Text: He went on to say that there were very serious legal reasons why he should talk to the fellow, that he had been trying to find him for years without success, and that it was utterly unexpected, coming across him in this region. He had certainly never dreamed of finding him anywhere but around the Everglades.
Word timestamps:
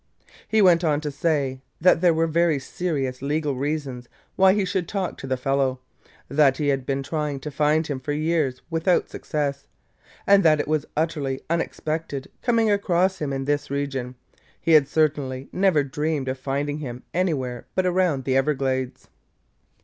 He 0.47 0.63
went 0.63 0.83
on 0.83 0.99
to 1.01 1.11
say 1.11 1.61
that 1.79 2.01
there 2.01 2.11
were 2.11 2.25
very 2.25 2.57
serious 2.57 3.21
legal 3.21 3.55
reasons 3.55 4.09
why 4.35 4.53
he 4.55 4.65
should 4.65 4.87
talk 4.87 5.15
to 5.19 5.27
the 5.27 5.37
fellow, 5.37 5.79
that 6.27 6.57
he 6.57 6.69
had 6.69 6.87
been 6.87 7.03
trying 7.03 7.39
to 7.41 7.51
find 7.51 7.85
him 7.85 7.99
for 7.99 8.11
years 8.11 8.63
without 8.71 9.11
success, 9.11 9.67
and 10.25 10.41
that 10.41 10.59
it 10.59 10.67
was 10.67 10.87
utterly 10.97 11.41
unexpected, 11.51 12.31
coming 12.41 12.71
across 12.71 13.19
him 13.19 13.31
in 13.31 13.45
this 13.45 13.69
region. 13.69 14.15
He 14.59 14.71
had 14.71 14.87
certainly 14.87 15.49
never 15.51 15.83
dreamed 15.83 16.27
of 16.29 16.39
finding 16.39 16.79
him 16.79 17.03
anywhere 17.13 17.67
but 17.75 17.85
around 17.85 18.23
the 18.23 18.35
Everglades. 18.35 19.07